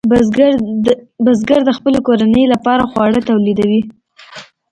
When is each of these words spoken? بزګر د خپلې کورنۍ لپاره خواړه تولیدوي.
بزګر 1.27 1.61
د 1.67 1.71
خپلې 1.77 1.99
کورنۍ 2.07 2.43
لپاره 2.53 2.83
خواړه 2.91 3.19
تولیدوي. 3.29 3.81